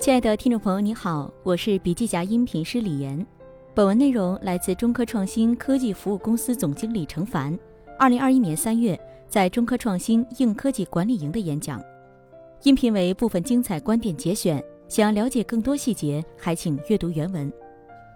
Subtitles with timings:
[0.00, 3.24] 亲爱的听众朋友，你好，我是笔记侠音频师李岩。
[3.74, 7.56] 本文内容来自中科创新科技服务公司总经理程凡，
[7.98, 11.78] 二零二一年三月在中科创新硬科技管理营的演讲。
[12.62, 17.52] 音频为部分精彩观点节选，想要了解更多细节，还请阅读原文。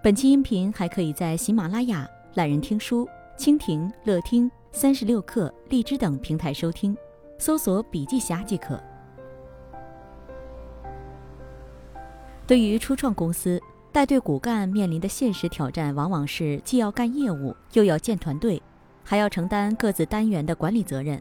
[0.03, 3.07] 本期音频还可以在喜马拉雅、懒人听书、
[3.37, 6.97] 蜻蜓、乐听、三十六课、荔枝等平台收听，
[7.37, 8.83] 搜索“笔记侠”即可。
[12.47, 13.59] 对于初创公司，
[13.91, 18.63] 带队骨干面临的现实挑战，往往是既要干业务，又要建团队，
[19.03, 21.21] 还要承担各自单元的管理责任。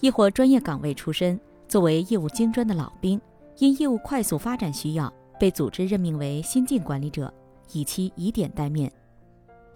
[0.00, 3.18] 亦或专业岗位出身，作为业务精专的老兵，
[3.56, 7.32] 因业务快速发展需要，被组织任命为新晋管理者，
[7.72, 8.92] 以期以点带面。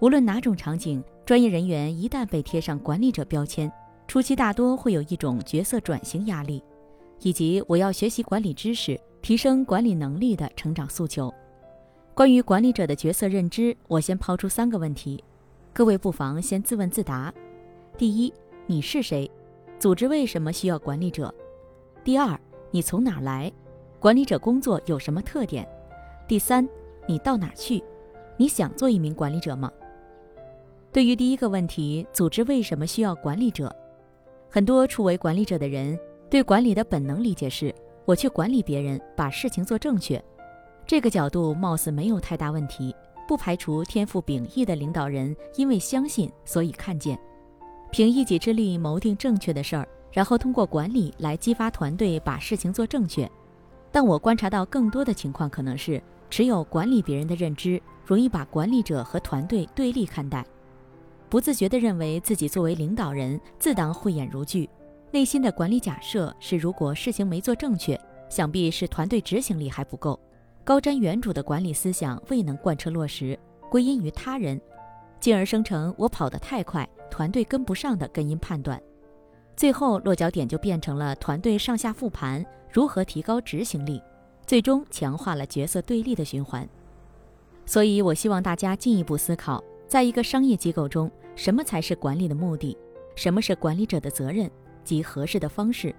[0.01, 3.73] 无论哪种场景，专业人员一旦被贴上管理者标签，
[4.07, 6.63] 初期大多会有一种角色转型压力，
[7.21, 9.01] 以及我要学习管理知识。
[9.25, 11.33] 提升管理能力的成长诉求。
[12.13, 15.25] 关于管理者的角色认知，我先抛出三个问题，
[15.73, 17.33] 各位不妨先自问自答：
[17.97, 18.31] 第一，
[18.67, 19.31] 你是谁？
[19.79, 21.35] 组织为什么需要管理者？
[22.05, 22.39] 第二，
[22.71, 23.51] 你从哪儿来？
[23.99, 25.67] 管理者工作有什么特点？
[26.29, 26.69] 第三，
[27.07, 27.83] 你到哪去？
[28.37, 29.73] 你想做一名管理者吗？
[30.93, 33.75] 对于第一个问题，组织为什么需要管理者？
[34.51, 37.75] 很多初为管理者的人对管理的本能理解是。
[38.07, 40.23] 我去管理别人，把事情做正确，
[40.87, 42.95] 这个角度貌似没有太大问题，
[43.27, 47.19] 不排除天赋秉异的领导人因为相信，所以看见，
[47.91, 53.31] 凭一己之力谋定正确的事儿，然后通过管理来激发团队把事情做正确。
[53.91, 60.45] 但我观察到更多的情况可能是持有管理别人的认知，容易把管理者和团队对立看待，
[61.31, 64.69] 不自觉地认为自己作为领导人自当慧眼如炬。
[65.15, 67.97] 内心的管理假设是，如果事情没做正确，
[68.29, 70.19] 想必是团队执行力还不够，
[70.65, 73.39] 高瞻远瞩的管理思想未能贯彻落实，
[73.71, 74.61] 归因于他人，
[75.21, 78.83] 进而生成我跑得太快，团队跟不上的根因判断，
[79.55, 84.03] 最后落脚点就变成了团队上下复盘如何提高执行力，
[84.45, 86.69] 最终强化了角色对立的循环。
[87.65, 92.77] 所以我希望大家进一步思考，在一个商业机构中，什么才是管理的目的，
[93.15, 94.51] 什么是管理者的责任。
[94.85, 95.95] 及合适的方式，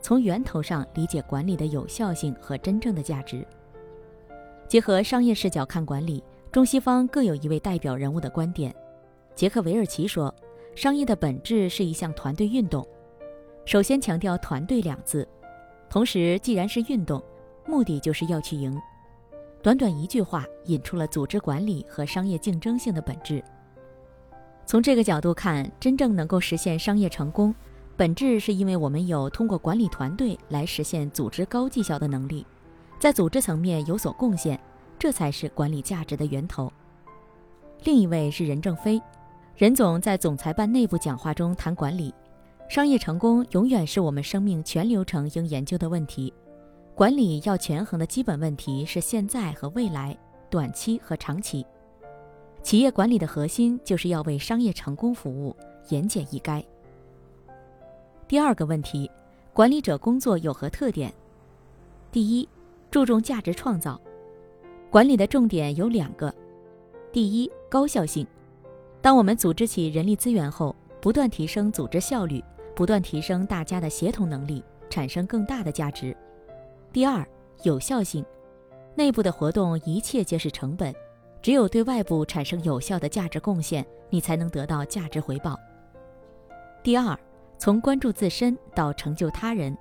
[0.00, 3.46] 从源头上理解管理的有效性和真正的价值。
[4.66, 8.74] 结合商业视角看管理，中西方各有一位代表人物的观点。
[9.34, 10.34] 杰克韦尔奇说
[10.74, 12.86] ：“商业的本质是一项团队运动，
[13.64, 15.28] 首先强调‘团队’两字。
[15.90, 17.22] 同时，既然是运动，
[17.66, 18.76] 目的就是要去赢。”
[19.62, 23.44] 短短一句话，引出了组织管理和商业竞争性的本质。
[24.66, 27.54] 从这个角度看，真正能够实现商业成功。
[28.02, 32.44] 本质是因为我们有通过管理团队来实现组织高绩效的能力，
[32.98, 34.60] 在组织层面有所贡献，
[34.98, 36.68] 这才是管理价值的源头。
[37.84, 39.00] 另一位是任正非，
[39.54, 42.12] 任总在总裁办内部讲话中谈管理，
[42.68, 46.34] 商业成功永远是我们生命全流程应研究的问题。
[46.96, 50.18] 管理要权衡的基本问题是现在和未来，
[50.50, 51.64] 短期和长期。
[52.64, 55.54] 企业管理的核心就是要为商业成功服务，
[55.90, 56.64] 言简意赅。
[58.32, 59.10] 第二个问题，
[59.52, 61.12] 管理者工作有何特点？
[62.10, 62.48] 第一，
[62.90, 64.00] 注重价值创造。
[64.88, 66.34] 管理的重点有两个：
[67.12, 68.26] 第一，高效性。
[69.02, 72.42] 当我们组织起人力资源后，不断提升组织效率，
[72.74, 76.16] 不断提升大家的协同能力，产生更大的价值。
[76.90, 77.22] 第二，
[77.64, 78.24] 有效性。
[78.94, 80.94] 内部的活动一切皆是成本，
[81.42, 85.54] 只有对外部产生有效的价值贡献，你才能得到价值回报。
[86.82, 87.14] 第二。
[87.62, 89.78] 从关注自身到成就他人，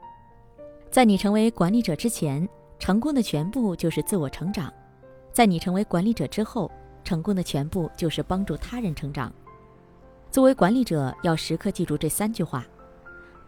[0.91, 2.47] 在你成为管理者之前，
[2.77, 4.69] 成功的全部就是自我成长；
[5.33, 6.69] 在你成为管理者之后，
[7.03, 9.33] 成功的全部就是帮助他人成长。
[10.29, 12.63] 作为管理者，要时刻记住这三句话：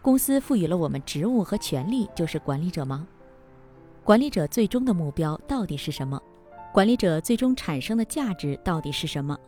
[0.02, 3.06] 公司赋予了我们职务和权利，就是管理者吗？
[4.02, 6.20] 管理者最终的目标到底是什么？
[6.72, 9.38] 管理者最终产生的价值到底是什么？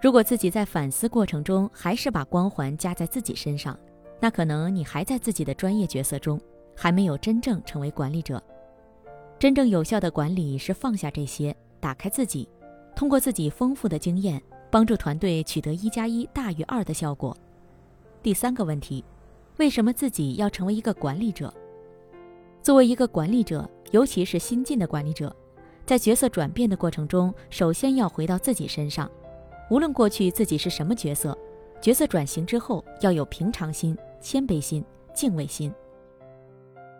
[0.00, 3.76] 如果自己在反思过程中还是把光环加在自己身上，
[4.20, 6.40] 那可能你还在自己的专业角色中，
[6.76, 8.40] 还没有真正成为管理者。
[9.40, 12.48] 真正有效的管理是放下这些，打开自己，
[12.94, 14.40] 通过自己丰富的经验，
[14.70, 17.36] 帮助团队取得一加一大于二的效果。
[18.22, 19.04] 第三个问题，
[19.56, 21.52] 为什么自己要成为一个管理者？
[22.62, 25.34] 作为一个管理者，尤其是新进的管理者，
[25.84, 29.10] 在角色转变的过程中，首先要回到自己身上。
[29.70, 31.36] 无论过去自己是什么角色，
[31.80, 35.72] 角色转型之后要有平常心、谦卑心、敬畏心。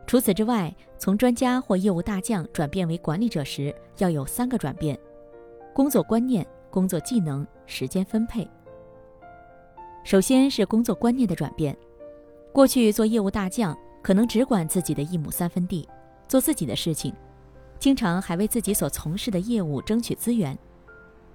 [0.07, 4.99] 除此之外，从专家或业务大将转变为管理者时，要有三个转变：
[5.75, 8.49] 工作观念、工作技能、时间分配。
[10.05, 11.77] 首先是工作观念的转变。
[12.53, 15.87] 过去做业务大将，可能只管自己的一亩三分地，
[16.27, 17.15] 做自己的事情，
[17.79, 20.59] 经常还为自己所从事的业务争取资源。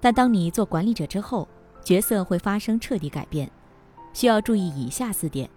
[0.04, 1.48] 但当你做管理者之后，
[1.82, 3.50] 角色会发生彻底改变，
[4.12, 5.48] 需要注意以下四点：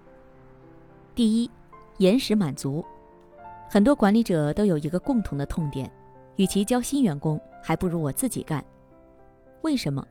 [1.14, 1.52] 第一，
[1.98, 2.82] 延时满足。
[3.70, 5.92] 很多管理者都有一个共同的痛点，
[6.38, 8.64] 与其教新员工，还不如我自己干。
[9.64, 10.02] 为什么？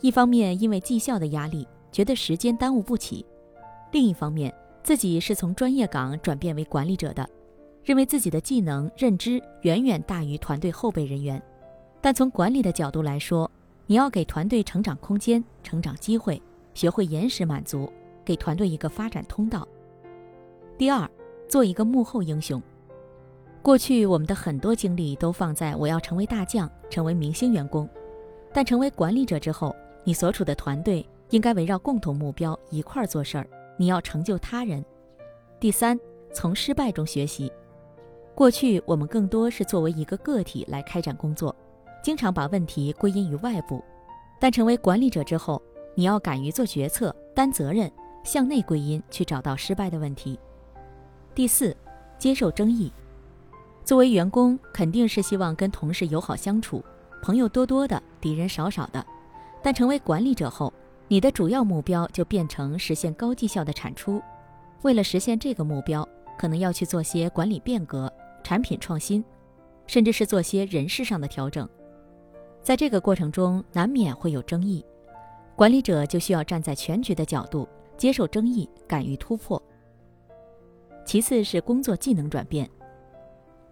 [0.00, 3.24] 一方面因为绩效的压力，觉得时间耽误不起；
[3.92, 7.24] 另一方面，自己是从专业岗转变为管理者的，
[7.84, 11.40] 认为自己的技能认知远远大于团队后备人员。
[12.02, 13.48] 但从管理的角度来说，
[13.86, 16.42] 你要给团队成长空间、成长机会，
[16.74, 17.90] 学会延时满足，
[18.24, 19.66] 给团队一个发展通道。
[20.76, 21.08] 第二，
[21.48, 22.60] 做一个幕后英雄。
[23.62, 27.88] 过去我们的很多精力都放在我要成为大将、成为明星员工，
[28.52, 33.46] 但成为管理者之后，你所处的团队应该围绕共同目标一块儿做事儿。
[33.76, 34.84] 你要成就他人。
[35.60, 35.98] 第三，
[36.32, 37.52] 从失败中学习。
[38.34, 41.54] 过去我们更多是作为一个个体来开展工作，
[42.02, 43.82] 经常把问题归因于外部，
[44.40, 45.62] 但成为管理者之后，
[45.94, 47.90] 你要敢于做决策、担责任，
[48.24, 50.38] 向内归因去找到失败的问题。
[51.34, 51.76] 第四，
[52.18, 52.92] 接受争议。
[53.84, 56.84] 作为员工，肯定是希望跟同事友好相处，
[57.22, 59.04] 朋友多多的，敌人少少的。
[59.62, 60.72] 但成为管理者后，
[61.08, 64.20] 你的主要目标就变成实现高绩效的产出。
[64.82, 66.06] 为了实现这个目标，
[66.36, 68.12] 可能要去做些管理变革、
[68.42, 69.24] 产品创新，
[69.86, 71.68] 甚至是做些人事上的调整。
[72.62, 74.84] 在这个过程中，难免会有争议，
[75.56, 79.60] 管理者就需要站在全局的角度，接受争议，敢于突破。
[81.04, 82.70] 其次是工作技能转变。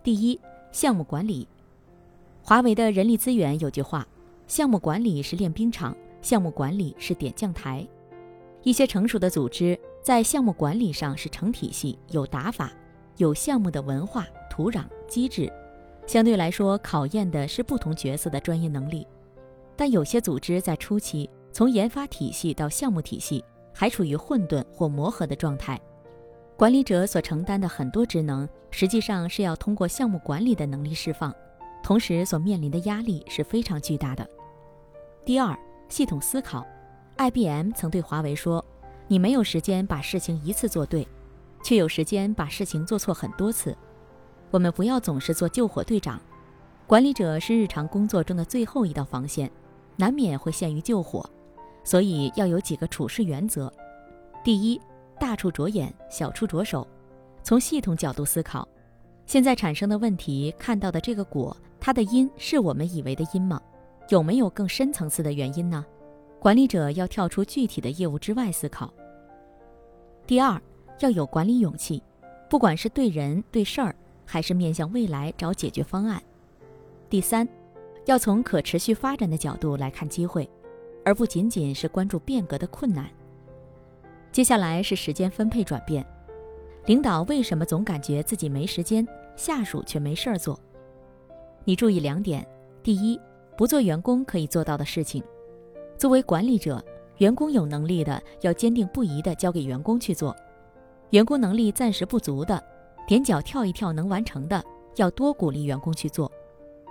[0.02, 0.38] 第一，
[0.72, 1.46] 项目管理。
[2.42, 4.04] 华为的人力资源有句话
[4.48, 7.86] ：“项目管理是练兵场，项目管理是点将台。”
[8.64, 12.72] 一些成熟的组织在项目管理上是成体系、有打法、
[13.18, 15.50] 有项目的文化、土壤、机制，
[16.10, 19.06] 相对来说考验的是不同角色的专业能力。
[19.76, 25.80] 但有些组织在初期，从研发体系到项目体系还处于混沌或磨合的状态。
[26.56, 31.32] 管理者所承担的很多职能，实际上是要通过项目管理的能力释放，
[31.80, 34.28] 同时所面临的压力是非常巨大的。
[35.24, 35.56] 第二，
[35.88, 36.66] 系统思考。
[37.18, 38.64] IBM 曾对华为说
[39.06, 41.06] ：“你没有时间把事情一次做对，
[41.62, 43.76] 却有时间把事情做错很多次。
[44.50, 46.20] 我们不要总是做救火队长。
[46.86, 49.50] 管理者是日常工作中的最后一道防线，
[49.96, 51.28] 难免会陷于救火，
[51.84, 53.72] 所以要有几个处事原则。
[54.44, 54.80] 第一。”
[55.20, 56.88] 大处着眼，小处着手，
[57.42, 58.66] 从系统角度思考，
[59.26, 63.60] 现在产生的问题，看到的这个果，它的因是我们以为的因吗？
[64.08, 65.84] 有没有更深层次的原因呢？
[66.38, 68.90] 管理者要跳出具体的业务之外思考。
[70.26, 70.58] 第二，
[71.00, 72.02] 要有管理勇气，
[72.48, 73.94] 不管是对人对事儿，
[74.30, 76.22] 还是面向未来找解决方案。
[77.08, 77.48] 第三，
[78.04, 80.48] 要从可持续发展的角度来看机会，
[81.04, 83.10] 而不仅仅是关注变革的困难。
[84.30, 86.06] 接下来是时间分配转变，
[86.86, 90.56] 领导为什么总感觉自己没时间，下属却没事儿做？
[91.64, 92.46] 你注意两点：
[92.84, 93.20] 第一，
[93.56, 95.20] 不做员工可以做到的事情；
[95.98, 96.80] 作为管理者，
[97.18, 100.32] 员工有能力的要坚定不移地交给员工去做；
[101.10, 102.62] 员工能力暂时不足的，
[103.10, 104.64] 踮脚跳一跳能完成的，
[104.94, 106.30] 要多鼓励员工去做。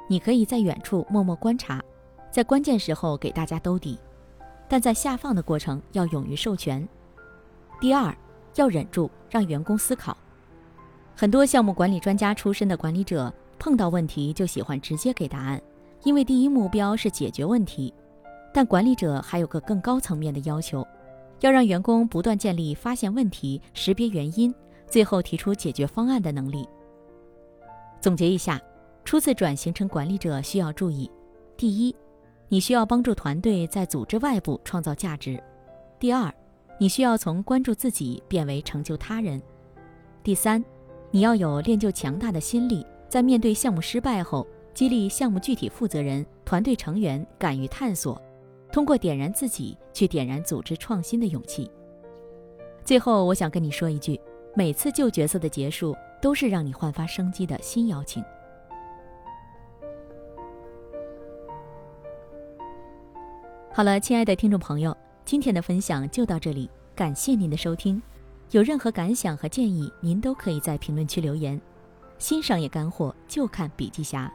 [0.09, 1.81] 你可以在远处默默观察，
[2.29, 3.97] 在关键时候给大家兜底，
[4.67, 6.85] 但在下放的过程要勇于授权。
[7.79, 8.13] 第二，
[8.55, 10.17] 要忍住，让员工思考。
[11.15, 15.61] 很多项目管理专家出身的管理者碰到问题就喜欢直接给答案，
[16.03, 17.93] 因为第一目标是解决问题。
[18.53, 20.85] 但管理者还有个更高层面的要求，
[21.39, 24.53] 要让员工不断建立发现问题、识别原因，
[24.89, 26.67] 最后提出解决方案的能力。
[28.01, 28.59] 总结一下，
[29.03, 31.09] 初次转型成管理者需要注意：
[31.57, 31.95] 第一，
[32.47, 35.37] 你需要帮助团队在组织外部创造价值；
[35.99, 36.33] 第二，
[36.79, 39.41] 你需要从关注自己变为成就他人。
[40.23, 40.63] 第三，
[41.11, 48.21] 你要有练就强大的心力，在面对项目失败后，激励项目具体负责人、团队成员敢于探索，
[48.71, 51.69] 通过点燃自己去点燃组织创新的勇气。
[52.85, 54.19] 最后，我想跟你说一句：
[54.55, 58.23] 每次旧角色的结束，都是让你焕发生机的新邀请。
[63.71, 68.01] 好了，亲爱的听众朋友，今天的分享就到这里，感谢您的收听，
[68.51, 71.59] 有任何感想和建议，您都可以在评论区留言。
[72.17, 74.29] 新商业干货就看笔记侠，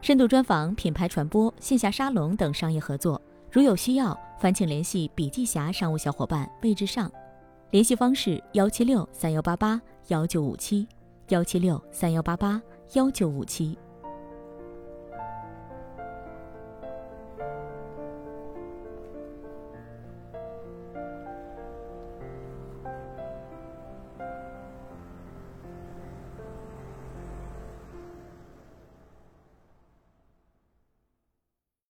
[0.00, 3.20] 深度专访、品牌传播、线下沙龙等商业合作，
[3.52, 7.08] 如有需要，烦请联系笔记侠商务小伙伴魏志尚。
[7.70, 10.86] 联系方式幺七六三幺八八幺九五七。
[11.28, 13.76] 幺七六三幺八八幺九五七。